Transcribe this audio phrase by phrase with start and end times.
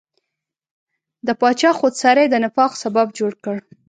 [1.27, 3.55] د پاچا خودسرۍ د نفاق سبب جوړ کړ.